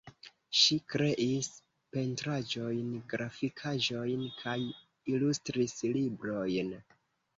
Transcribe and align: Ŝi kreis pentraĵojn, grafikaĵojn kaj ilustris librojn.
Ŝi 0.59 0.75
kreis 0.93 1.49
pentraĵojn, 1.97 2.89
grafikaĵojn 3.13 4.25
kaj 4.41 4.57
ilustris 5.15 5.77
librojn. 5.99 6.77